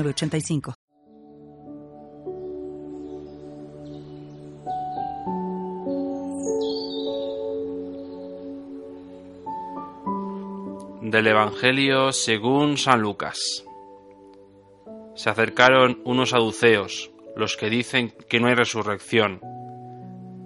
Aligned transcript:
85 0.00 0.74
Del 11.02 11.26
Evangelio 11.26 12.10
según 12.12 12.78
San 12.78 13.02
Lucas. 13.02 13.64
Se 15.14 15.28
acercaron 15.28 16.00
unos 16.04 16.30
saduceos, 16.30 17.10
los 17.36 17.56
que 17.56 17.68
dicen 17.68 18.14
que 18.30 18.40
no 18.40 18.48
hay 18.48 18.54
resurrección, 18.54 19.40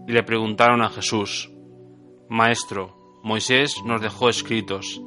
y 0.09 0.12
le 0.12 0.24
preguntaron 0.24 0.82
a 0.82 0.88
Jesús, 0.88 1.52
Maestro, 2.28 2.96
Moisés 3.23 3.76
nos 3.84 4.01
dejó 4.01 4.28
escritos, 4.28 5.01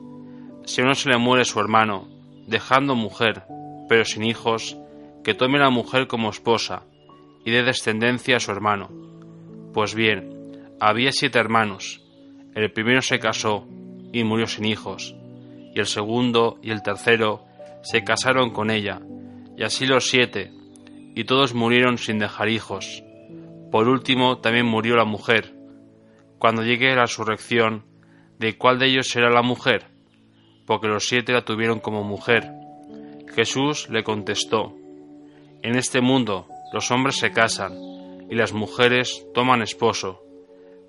si 0.65 0.81
uno 0.81 0.95
se 0.95 1.09
le 1.09 1.17
muere 1.17 1.43
su 1.43 1.59
hermano, 1.59 2.07
dejando 2.47 2.95
mujer, 2.95 3.43
pero 3.89 4.05
sin 4.05 4.23
hijos, 4.23 4.77
que 5.23 5.33
tome 5.33 5.59
la 5.59 5.69
mujer 5.69 6.07
como 6.07 6.29
esposa 6.29 6.83
y 7.43 7.51
dé 7.51 7.63
descendencia 7.63 8.37
a 8.37 8.39
su 8.39 8.51
hermano. 8.51 8.89
Pues 9.73 9.95
bien, 9.95 10.67
había 10.79 11.11
siete 11.11 11.39
hermanos. 11.39 12.01
El 12.55 12.71
primero 12.71 13.01
se 13.01 13.19
casó 13.19 13.67
y 14.13 14.23
murió 14.23 14.47
sin 14.47 14.65
hijos, 14.65 15.15
y 15.73 15.79
el 15.79 15.85
segundo 15.85 16.57
y 16.61 16.71
el 16.71 16.81
tercero 16.81 17.43
se 17.81 18.03
casaron 18.03 18.51
con 18.51 18.71
ella, 18.71 19.01
y 19.57 19.63
así 19.63 19.85
los 19.85 20.07
siete, 20.09 20.51
y 21.15 21.23
todos 21.25 21.53
murieron 21.53 21.97
sin 21.97 22.19
dejar 22.19 22.49
hijos. 22.49 23.03
Por 23.71 23.87
último 23.87 24.39
también 24.39 24.65
murió 24.65 24.95
la 24.95 25.05
mujer. 25.05 25.53
Cuando 26.39 26.63
llegue 26.63 26.95
la 26.95 27.01
resurrección, 27.01 27.85
¿de 28.39 28.57
cuál 28.57 28.79
de 28.79 28.87
ellos 28.87 29.07
será 29.07 29.29
la 29.29 29.41
mujer? 29.41 29.87
Porque 30.65 30.87
los 30.87 31.07
siete 31.07 31.33
la 31.33 31.43
tuvieron 31.43 31.79
como 31.79 32.03
mujer. 32.03 32.58
Jesús 33.35 33.89
le 33.89 34.03
contestó, 34.03 34.73
En 35.61 35.75
este 35.75 36.01
mundo 36.01 36.47
los 36.73 36.91
hombres 36.91 37.17
se 37.17 37.31
casan 37.31 37.73
y 38.29 38.35
las 38.35 38.53
mujeres 38.53 39.25
toman 39.33 39.61
esposo, 39.61 40.23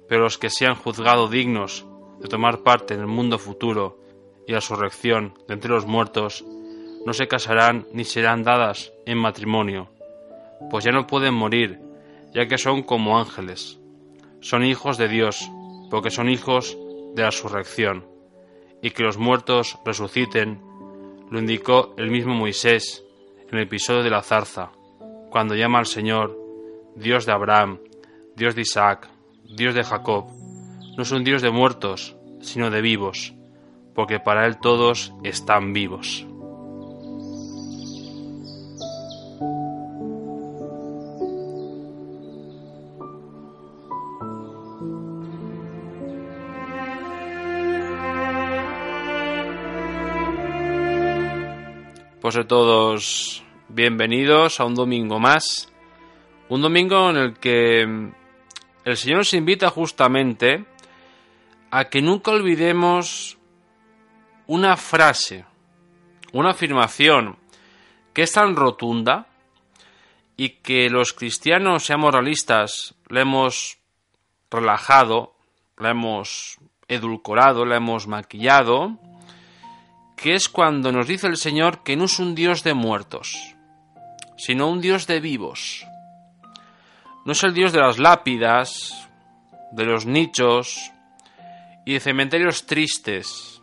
pero 0.08 0.22
los 0.22 0.38
que 0.38 0.50
sean 0.50 0.74
juzgados 0.74 1.30
dignos 1.30 1.86
de 2.20 2.28
tomar 2.28 2.62
parte 2.62 2.94
en 2.94 3.00
el 3.00 3.06
mundo 3.06 3.38
futuro 3.38 3.98
y 4.46 4.52
la 4.52 4.58
resurrección 4.58 5.34
de 5.48 5.54
entre 5.54 5.70
los 5.70 5.86
muertos, 5.86 6.44
no 7.06 7.12
se 7.12 7.28
casarán 7.28 7.86
ni 7.92 8.04
serán 8.04 8.42
dadas 8.42 8.92
en 9.06 9.18
matrimonio, 9.18 9.88
pues 10.70 10.84
ya 10.84 10.92
no 10.92 11.06
pueden 11.06 11.34
morir, 11.34 11.80
ya 12.34 12.46
que 12.46 12.58
son 12.58 12.82
como 12.82 13.18
ángeles. 13.18 13.78
Son 14.40 14.64
hijos 14.64 14.98
de 14.98 15.08
Dios, 15.08 15.50
porque 15.90 16.10
son 16.10 16.28
hijos 16.28 16.76
de 17.14 17.22
la 17.22 17.30
resurrección, 17.30 18.06
y 18.82 18.90
que 18.90 19.02
los 19.02 19.18
muertos 19.18 19.78
resuciten 19.84 20.62
lo 21.30 21.38
indicó 21.38 21.94
el 21.96 22.10
mismo 22.10 22.34
Moisés 22.34 23.04
en 23.50 23.58
el 23.58 23.64
episodio 23.64 24.02
de 24.02 24.10
la 24.10 24.22
zarza, 24.22 24.72
cuando 25.30 25.54
llama 25.54 25.78
al 25.78 25.86
Señor 25.86 26.36
Dios 26.96 27.24
de 27.24 27.32
Abraham, 27.32 27.78
Dios 28.36 28.54
de 28.54 28.62
Isaac, 28.62 29.08
Dios 29.44 29.74
de 29.74 29.84
Jacob. 29.84 30.26
No 30.96 31.02
es 31.02 31.10
un 31.12 31.24
Dios 31.24 31.40
de 31.40 31.50
muertos, 31.50 32.16
sino 32.40 32.70
de 32.70 32.80
vivos, 32.80 33.32
porque 33.94 34.18
para 34.18 34.46
Él 34.46 34.58
todos 34.58 35.12
están 35.22 35.72
vivos. 35.72 36.26
Pues 52.32 52.46
todos 52.46 53.42
bienvenidos 53.68 54.60
a 54.60 54.64
un 54.64 54.76
domingo 54.76 55.18
más. 55.18 55.68
Un 56.48 56.62
domingo 56.62 57.10
en 57.10 57.16
el 57.16 57.34
que 57.40 57.80
el 58.84 58.96
Señor 58.96 59.18
nos 59.18 59.34
invita 59.34 59.68
justamente 59.68 60.64
a 61.72 61.86
que 61.86 62.00
nunca 62.00 62.30
olvidemos 62.30 63.36
una 64.46 64.76
frase, 64.76 65.44
una 66.32 66.50
afirmación 66.50 67.36
que 68.12 68.22
es 68.22 68.30
tan 68.30 68.54
rotunda 68.54 69.26
y 70.36 70.50
que 70.50 70.88
los 70.88 71.12
cristianos, 71.12 71.84
seamos 71.84 72.14
realistas, 72.14 72.94
la 73.08 73.22
hemos 73.22 73.78
relajado, 74.52 75.34
la 75.78 75.90
hemos 75.90 76.58
edulcorado, 76.86 77.64
la 77.64 77.78
hemos 77.78 78.06
maquillado, 78.06 79.00
que 80.20 80.34
es 80.34 80.50
cuando 80.50 80.92
nos 80.92 81.06
dice 81.06 81.26
el 81.28 81.38
Señor 81.38 81.82
que 81.82 81.96
no 81.96 82.04
es 82.04 82.18
un 82.18 82.34
Dios 82.34 82.62
de 82.62 82.74
muertos, 82.74 83.56
sino 84.36 84.68
un 84.68 84.82
Dios 84.82 85.06
de 85.06 85.18
vivos. 85.18 85.86
No 87.24 87.32
es 87.32 87.42
el 87.42 87.54
Dios 87.54 87.72
de 87.72 87.80
las 87.80 87.98
lápidas, 87.98 89.08
de 89.72 89.84
los 89.84 90.04
nichos 90.04 90.92
y 91.86 91.94
de 91.94 92.00
cementerios 92.00 92.66
tristes, 92.66 93.62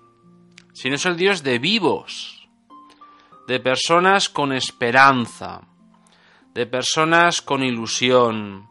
sino 0.73 0.95
es 0.95 1.05
el 1.05 1.15
Dios 1.15 1.43
de 1.43 1.59
vivos, 1.59 2.49
de 3.47 3.59
personas 3.59 4.27
con 4.27 4.51
esperanza, 4.51 5.61
de 6.55 6.65
personas 6.65 7.43
con 7.43 7.61
ilusión, 7.61 8.67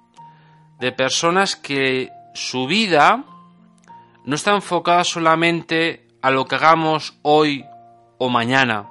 de 0.80 0.91
personas 0.91 1.54
que 1.54 2.10
su 2.34 2.66
vida 2.66 3.25
no 4.25 4.34
está 4.34 4.54
enfocada 4.54 5.04
solamente 5.04 6.08
a 6.20 6.32
lo 6.32 6.46
que 6.46 6.56
hagamos 6.56 7.16
hoy 7.22 7.64
o 8.19 8.28
mañana, 8.28 8.88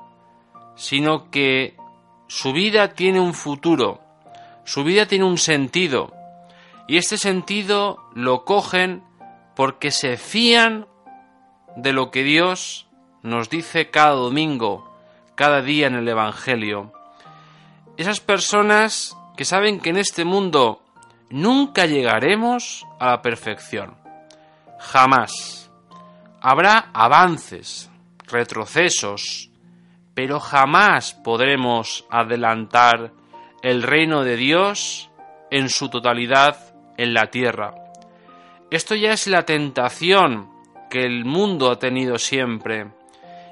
sino 0.76 1.30
que 1.32 1.76
su 2.28 2.54
vida 2.54 2.90
tiene 2.90 3.20
un 3.20 3.34
futuro, 3.34 4.02
su 4.64 4.84
vida 4.84 5.06
tiene 5.06 5.26
un 5.26 5.38
sentido, 5.38 6.14
y 6.88 6.98
este 6.98 7.18
sentido 7.18 7.98
lo 8.14 8.46
cogen 8.46 9.04
porque 9.56 9.92
se 9.92 10.18
fían 10.18 10.88
de 11.76 11.94
lo 11.94 12.12
que 12.12 12.24
Dios 12.24 12.88
nos 13.24 13.50
dice 13.50 13.90
cada 13.90 14.12
domingo, 14.12 14.88
cada 15.36 15.62
día 15.62 15.88
en 15.88 15.96
el 15.96 16.08
Evangelio. 16.08 16.94
Esas 17.98 18.20
personas 18.20 19.18
que 19.36 19.46
saben 19.46 19.80
que 19.80 19.90
en 19.90 19.98
este 19.98 20.26
mundo 20.26 20.82
nunca 21.30 21.86
llegaremos 21.86 22.86
a 23.00 23.08
la 23.08 23.22
perfección. 23.22 23.96
Jamás. 24.80 25.72
Habrá 26.42 26.90
avances, 26.94 27.90
retrocesos, 28.28 29.50
pero 30.14 30.40
jamás 30.40 31.14
podremos 31.14 32.06
adelantar 32.10 33.12
el 33.62 33.84
reino 33.84 34.24
de 34.24 34.38
Dios 34.38 35.10
en 35.52 35.70
su 35.70 35.90
totalidad 35.90 36.76
en 36.98 37.14
la 37.14 37.28
tierra. 37.28 37.76
Esto 38.72 38.96
ya 38.96 39.12
es 39.12 39.28
la 39.28 39.44
tentación 39.44 40.50
que 40.90 41.02
el 41.02 41.26
mundo 41.26 41.72
ha 41.72 41.80
tenido 41.80 42.18
siempre 42.18 42.88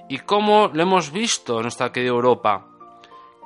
y 0.09 0.19
cómo 0.19 0.69
lo 0.73 0.83
hemos 0.83 1.11
visto 1.11 1.57
en 1.57 1.63
nuestra 1.63 1.91
querida 1.91 2.11
Europa. 2.11 2.65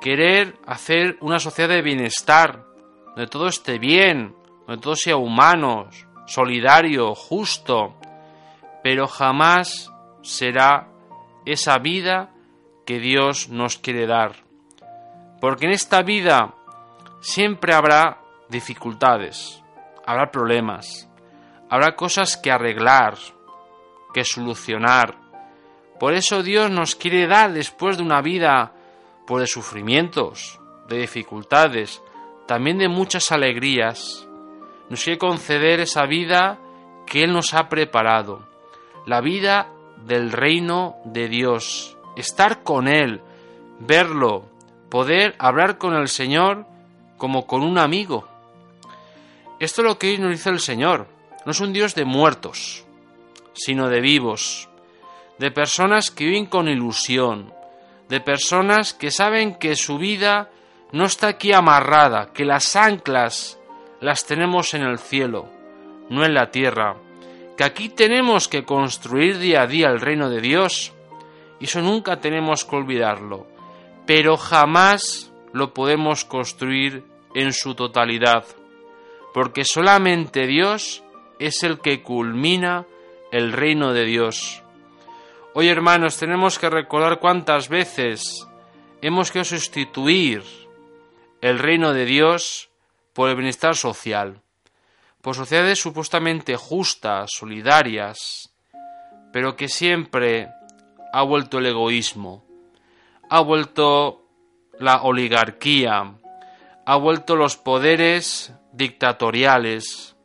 Querer 0.00 0.56
hacer 0.66 1.16
una 1.20 1.38
sociedad 1.38 1.70
de 1.70 1.82
bienestar, 1.82 2.64
donde 3.06 3.26
todo 3.26 3.48
esté 3.48 3.78
bien, 3.78 4.34
donde 4.66 4.82
todo 4.82 4.94
sea 4.94 5.16
humano, 5.16 5.88
solidario, 6.26 7.14
justo, 7.14 7.96
pero 8.82 9.06
jamás 9.06 9.90
será 10.22 10.88
esa 11.52 11.78
vida 11.78 12.30
que 12.86 12.98
Dios 12.98 13.48
nos 13.48 13.78
quiere 13.78 14.06
dar. 14.06 14.36
Porque 15.40 15.66
en 15.66 15.72
esta 15.72 16.02
vida 16.02 16.54
siempre 17.20 17.74
habrá 17.74 18.20
dificultades, 18.48 19.62
habrá 20.06 20.30
problemas, 20.30 21.08
habrá 21.70 21.94
cosas 21.96 22.36
que 22.36 22.50
arreglar, 22.50 23.16
que 24.12 24.24
solucionar. 24.24 25.16
Por 25.98 26.14
eso 26.14 26.42
Dios 26.42 26.70
nos 26.70 26.94
quiere 26.94 27.26
dar 27.26 27.52
después 27.52 27.96
de 27.96 28.02
una 28.02 28.20
vida 28.22 28.72
pues, 29.26 29.42
de 29.42 29.46
sufrimientos, 29.46 30.60
de 30.88 30.98
dificultades, 30.98 32.02
también 32.46 32.78
de 32.78 32.88
muchas 32.88 33.30
alegrías. 33.32 34.26
Nos 34.88 35.04
quiere 35.04 35.18
conceder 35.18 35.80
esa 35.80 36.06
vida 36.06 36.58
que 37.06 37.24
Él 37.24 37.32
nos 37.32 37.54
ha 37.54 37.68
preparado, 37.68 38.46
la 39.06 39.20
vida 39.20 39.68
del 40.06 40.32
reino 40.32 40.96
de 41.04 41.28
Dios, 41.28 41.96
estar 42.16 42.62
con 42.62 42.88
Él, 42.88 43.20
verlo, 43.80 44.44
poder 44.88 45.34
hablar 45.38 45.78
con 45.78 45.94
el 45.94 46.08
Señor 46.08 46.66
como 47.16 47.46
con 47.46 47.62
un 47.62 47.78
amigo. 47.78 48.26
Esto 49.60 49.82
es 49.82 49.88
lo 49.88 49.98
que 49.98 50.10
hoy 50.10 50.18
nos 50.18 50.30
dice 50.30 50.50
el 50.50 50.60
Señor. 50.60 51.08
No 51.44 51.52
es 51.52 51.60
un 51.60 51.72
Dios 51.72 51.94
de 51.94 52.04
muertos, 52.04 52.84
sino 53.54 53.88
de 53.88 54.00
vivos, 54.00 54.68
de 55.38 55.50
personas 55.50 56.10
que 56.10 56.24
viven 56.24 56.46
con 56.46 56.68
ilusión, 56.68 57.52
de 58.08 58.20
personas 58.20 58.94
que 58.94 59.10
saben 59.10 59.54
que 59.56 59.76
su 59.76 59.98
vida 59.98 60.50
no 60.92 61.04
está 61.04 61.28
aquí 61.28 61.52
amarrada, 61.52 62.32
que 62.32 62.44
las 62.44 62.76
anclas 62.76 63.58
las 64.00 64.26
tenemos 64.26 64.74
en 64.74 64.82
el 64.82 64.98
cielo, 64.98 65.48
no 66.08 66.24
en 66.24 66.34
la 66.34 66.50
tierra, 66.50 66.96
que 67.58 67.64
aquí 67.64 67.88
tenemos 67.88 68.46
que 68.46 68.64
construir 68.64 69.38
día 69.38 69.62
a 69.62 69.66
día 69.66 69.88
el 69.88 70.00
reino 70.00 70.30
de 70.30 70.40
Dios, 70.40 70.92
y 71.58 71.64
eso 71.64 71.82
nunca 71.82 72.20
tenemos 72.20 72.64
que 72.64 72.76
olvidarlo, 72.76 73.48
pero 74.06 74.36
jamás 74.36 75.32
lo 75.52 75.74
podemos 75.74 76.24
construir 76.24 77.02
en 77.34 77.52
su 77.52 77.74
totalidad, 77.74 78.44
porque 79.34 79.64
solamente 79.64 80.46
Dios 80.46 81.02
es 81.40 81.64
el 81.64 81.80
que 81.80 82.00
culmina 82.00 82.86
el 83.32 83.52
reino 83.52 83.92
de 83.92 84.04
Dios. 84.04 84.62
Hoy, 85.52 85.68
hermanos, 85.68 86.16
tenemos 86.16 86.60
que 86.60 86.70
recordar 86.70 87.18
cuántas 87.18 87.68
veces 87.68 88.46
hemos 89.02 89.32
querido 89.32 89.44
sustituir 89.46 90.44
el 91.40 91.58
reino 91.58 91.92
de 91.92 92.04
Dios 92.04 92.70
por 93.14 93.30
el 93.30 93.34
bienestar 93.34 93.74
social, 93.74 94.42
por 95.28 95.36
sociedades 95.36 95.78
supuestamente 95.78 96.56
justas, 96.56 97.32
solidarias, 97.34 98.50
pero 99.30 99.56
que 99.56 99.68
siempre 99.68 100.48
ha 101.12 101.22
vuelto 101.22 101.58
el 101.58 101.66
egoísmo, 101.66 102.46
ha 103.28 103.40
vuelto 103.40 104.24
la 104.78 105.02
oligarquía, 105.02 106.14
ha 106.86 106.96
vuelto 106.96 107.36
los 107.36 107.58
poderes 107.58 108.54
dictatoriales, 108.72 110.16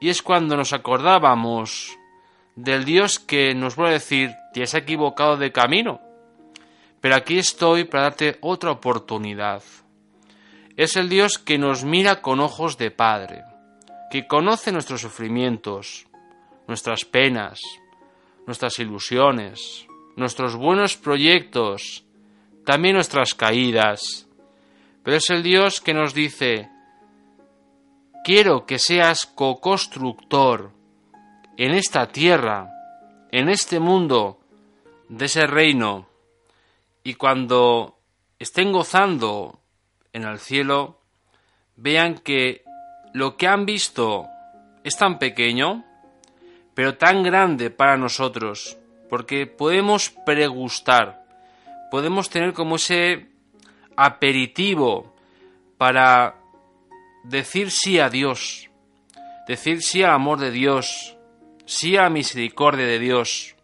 y 0.00 0.08
es 0.08 0.20
cuando 0.20 0.56
nos 0.56 0.72
acordábamos 0.72 1.96
del 2.56 2.84
Dios 2.84 3.20
que 3.20 3.54
nos 3.54 3.76
vuelve 3.76 3.90
a 3.90 4.00
decir, 4.00 4.34
te 4.52 4.64
has 4.64 4.74
equivocado 4.74 5.36
de 5.36 5.52
camino, 5.52 6.00
pero 7.00 7.14
aquí 7.14 7.38
estoy 7.38 7.84
para 7.84 8.02
darte 8.02 8.38
otra 8.40 8.72
oportunidad. 8.72 9.62
Es 10.76 10.96
el 10.96 11.08
Dios 11.08 11.38
que 11.38 11.56
nos 11.56 11.84
mira 11.84 12.20
con 12.20 12.40
ojos 12.40 12.78
de 12.78 12.90
Padre, 12.90 13.44
que 14.10 14.26
conoce 14.26 14.72
nuestros 14.72 15.00
sufrimientos, 15.00 16.06
nuestras 16.66 17.04
penas, 17.04 17.60
nuestras 18.46 18.78
ilusiones, 18.78 19.86
nuestros 20.16 20.56
buenos 20.56 20.96
proyectos, 20.96 22.04
también 22.64 22.94
nuestras 22.94 23.34
caídas. 23.34 24.26
Pero 25.02 25.16
es 25.16 25.30
el 25.30 25.42
Dios 25.42 25.80
que 25.80 25.94
nos 25.94 26.14
dice, 26.14 26.70
quiero 28.24 28.66
que 28.66 28.78
seas 28.78 29.26
co-constructor 29.26 30.72
en 31.56 31.72
esta 31.72 32.08
tierra, 32.08 32.70
en 33.32 33.48
este 33.48 33.80
mundo, 33.80 34.40
de 35.08 35.26
ese 35.26 35.46
reino, 35.46 36.08
y 37.02 37.14
cuando 37.14 37.98
estén 38.38 38.72
gozando 38.72 39.60
en 40.12 40.24
el 40.24 40.38
cielo, 40.38 41.00
vean 41.76 42.18
que 42.18 42.64
lo 43.12 43.36
que 43.36 43.46
han 43.46 43.66
visto 43.66 44.28
es 44.84 44.96
tan 44.96 45.18
pequeño, 45.18 45.84
pero 46.74 46.96
tan 46.96 47.22
grande 47.22 47.70
para 47.70 47.96
nosotros, 47.96 48.78
porque 49.08 49.46
podemos 49.46 50.10
pregustar, 50.24 51.24
podemos 51.90 52.30
tener 52.30 52.52
como 52.52 52.76
ese 52.76 53.28
aperitivo 53.96 55.14
para 55.76 56.36
decir 57.24 57.70
sí 57.70 57.98
a 57.98 58.08
Dios, 58.08 58.70
decir 59.46 59.82
sí 59.82 60.02
al 60.02 60.12
amor 60.12 60.38
de 60.38 60.50
Dios, 60.50 61.16
sí 61.64 61.96
a 61.96 62.08
misericordia 62.08 62.86
de 62.86 62.98
Dios. 62.98 63.56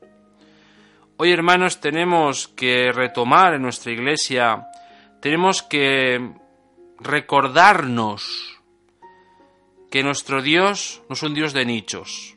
Hoy, 1.16 1.30
hermanos, 1.30 1.80
tenemos 1.80 2.48
que 2.48 2.90
retomar 2.92 3.54
en 3.54 3.62
nuestra 3.62 3.92
iglesia, 3.92 4.66
tenemos 5.20 5.62
que 5.62 6.32
recordarnos 6.98 8.53
que 9.94 10.02
nuestro 10.02 10.42
Dios 10.42 11.02
no 11.08 11.12
es 11.12 11.22
un 11.22 11.34
Dios 11.34 11.52
de 11.52 11.64
nichos, 11.64 12.34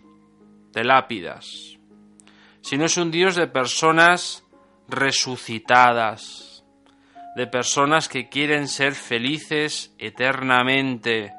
de 0.73 0.83
lápidas, 0.83 1.79
sino 2.61 2.85
es 2.85 2.97
un 2.97 3.09
Dios 3.09 3.35
de 3.35 3.47
personas 3.47 4.43
resucitadas, 4.87 6.63
de 7.35 7.47
personas 7.47 8.09
que 8.09 8.29
quieren 8.29 8.67
ser 8.67 8.93
felices 8.93 9.91
eternamente, 9.97 11.33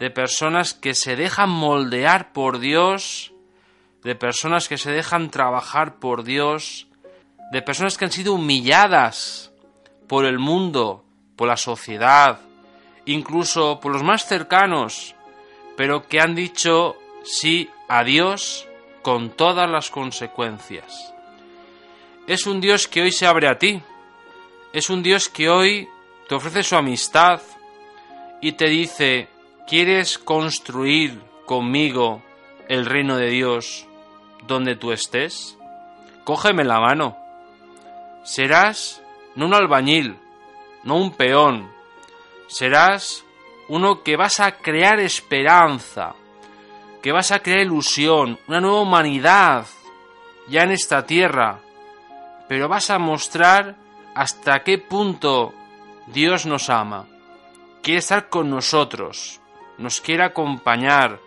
de 0.00 0.10
personas 0.10 0.74
que 0.74 0.94
se 0.94 1.14
dejan 1.14 1.50
moldear 1.50 2.32
por 2.32 2.58
Dios, 2.58 3.32
de 4.02 4.16
personas 4.16 4.66
que 4.66 4.78
se 4.78 4.90
dejan 4.90 5.30
trabajar 5.30 6.00
por 6.00 6.24
Dios, 6.24 6.88
de 7.52 7.62
personas 7.62 7.96
que 7.96 8.06
han 8.06 8.10
sido 8.10 8.34
humilladas 8.34 9.52
por 10.08 10.24
el 10.24 10.40
mundo, 10.40 11.04
por 11.36 11.46
la 11.46 11.56
sociedad, 11.56 12.40
incluso 13.04 13.78
por 13.78 13.92
los 13.92 14.02
más 14.02 14.24
cercanos, 14.24 15.15
pero 15.76 16.06
que 16.08 16.20
han 16.20 16.34
dicho 16.34 16.96
sí 17.24 17.70
a 17.88 18.04
Dios 18.04 18.66
con 19.02 19.30
todas 19.30 19.70
las 19.70 19.90
consecuencias. 19.90 21.12
Es 22.26 22.46
un 22.46 22.60
Dios 22.60 22.88
que 22.88 23.02
hoy 23.02 23.12
se 23.12 23.26
abre 23.26 23.48
a 23.48 23.58
ti, 23.58 23.80
es 24.72 24.90
un 24.90 25.02
Dios 25.02 25.28
que 25.28 25.48
hoy 25.48 25.88
te 26.28 26.34
ofrece 26.34 26.62
su 26.62 26.76
amistad 26.76 27.40
y 28.40 28.52
te 28.52 28.68
dice, 28.68 29.28
¿quieres 29.66 30.18
construir 30.18 31.20
conmigo 31.44 32.22
el 32.68 32.84
reino 32.84 33.16
de 33.16 33.28
Dios 33.28 33.86
donde 34.46 34.74
tú 34.74 34.92
estés? 34.92 35.56
Cógeme 36.24 36.64
la 36.64 36.80
mano. 36.80 37.16
Serás 38.24 39.00
no 39.36 39.46
un 39.46 39.54
albañil, 39.54 40.16
no 40.82 40.96
un 40.96 41.12
peón. 41.12 41.70
Serás 42.48 43.25
uno 43.68 44.02
que 44.02 44.16
vas 44.16 44.40
a 44.40 44.58
crear 44.58 45.00
esperanza, 45.00 46.14
que 47.02 47.12
vas 47.12 47.32
a 47.32 47.40
crear 47.40 47.60
ilusión, 47.60 48.38
una 48.48 48.60
nueva 48.60 48.80
humanidad 48.80 49.66
ya 50.48 50.62
en 50.62 50.72
esta 50.72 51.06
tierra, 51.06 51.60
pero 52.48 52.68
vas 52.68 52.90
a 52.90 52.98
mostrar 52.98 53.76
hasta 54.14 54.62
qué 54.62 54.78
punto 54.78 55.52
Dios 56.06 56.46
nos 56.46 56.70
ama, 56.70 57.06
quiere 57.82 57.98
estar 57.98 58.28
con 58.28 58.48
nosotros, 58.50 59.40
nos 59.78 60.00
quiere 60.00 60.24
acompañar, 60.24 61.20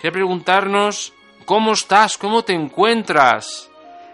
quiere 0.00 0.14
preguntarnos 0.14 1.12
¿cómo 1.50 1.72
estás? 1.72 2.16
¿Cómo 2.16 2.44
te 2.44 2.52
encuentras? 2.52 3.68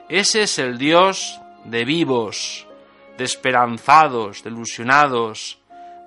Ese 0.09 0.45
es 0.45 0.59
el 0.59 0.79
Dios 0.79 1.39
de 1.65 1.85
vivos, 1.85 2.67
de 3.19 3.25
esperanzados, 3.25 4.43
de 4.43 4.49
ilusionados, 4.49 5.59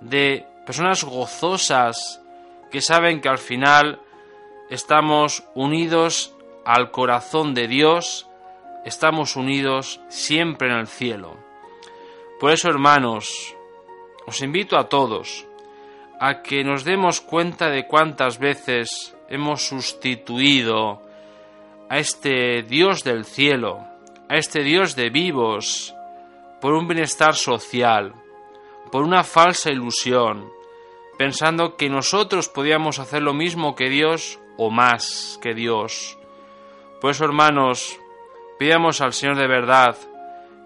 de 0.02 0.48
personas 0.70 1.04
gozosas 1.04 2.22
que 2.70 2.80
saben 2.80 3.22
que 3.22 3.28
al 3.28 3.40
final 3.40 4.00
estamos 4.70 5.44
unidos 5.56 6.36
al 6.64 6.92
corazón 6.92 7.56
de 7.56 7.68
Dios, 7.68 8.28
estamos 8.86 9.36
unidos 9.36 10.00
siempre 10.10 10.68
en 10.68 10.76
el 10.76 10.86
cielo. 10.86 11.38
Por 12.40 12.52
eso, 12.52 12.70
hermanos, 12.70 13.56
os 14.28 14.44
invito 14.44 14.78
a 14.78 14.88
todos 14.88 15.48
a 16.20 16.44
que 16.44 16.64
nos 16.64 16.84
demos 16.84 17.20
cuenta 17.20 17.72
de 17.72 17.88
cuántas 17.88 18.38
veces 18.38 19.18
hemos 19.28 19.64
sustituido 19.64 21.02
a 21.90 21.98
este 21.98 22.62
Dios 22.62 23.04
del 23.04 23.26
cielo, 23.26 23.88
a 24.30 24.36
este 24.36 24.62
Dios 24.62 24.96
de 24.96 25.10
vivos, 25.10 25.96
por 26.62 26.74
un 26.74 26.88
bienestar 26.88 27.34
social, 27.34 28.14
por 28.92 29.02
una 29.02 29.24
falsa 29.24 29.72
ilusión, 29.72 30.59
pensando 31.20 31.76
que 31.76 31.90
nosotros 31.90 32.48
podíamos 32.48 32.98
hacer 32.98 33.22
lo 33.22 33.34
mismo 33.34 33.76
que 33.76 33.90
Dios 33.90 34.40
o 34.56 34.72
más 34.72 35.38
que 35.42 35.54
Dios. 35.54 36.18
Por 37.02 37.12
eso, 37.12 37.26
hermanos, 37.26 38.00
pidamos 38.58 39.02
al 39.02 39.12
Señor 39.12 39.36
de 39.36 39.50
verdad 39.50 39.98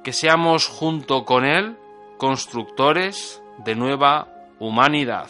que 0.03 0.13
seamos 0.13 0.67
junto 0.67 1.25
con 1.25 1.43
Él 1.43 1.75
constructores 2.19 3.41
de 3.65 3.73
nueva 3.73 4.27
humanidad. 4.59 5.27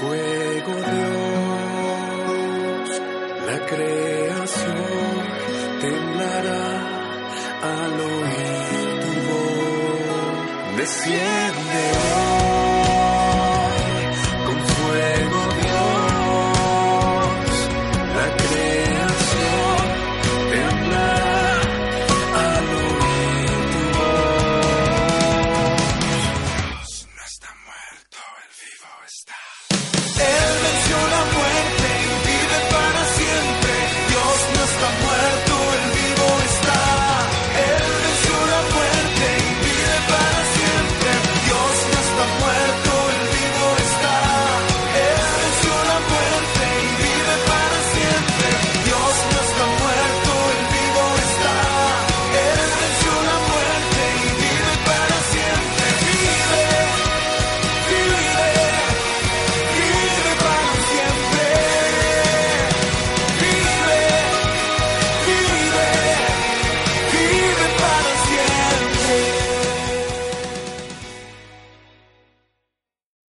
fuego 0.00 0.72
Dios, 0.92 1.82
la 3.46 3.58
creación 3.66 5.22
temblará 5.80 6.66
al 7.62 7.94
oír 8.00 9.00
tu 9.02 9.12
voz. 9.28 10.76
Desciende 10.76 11.84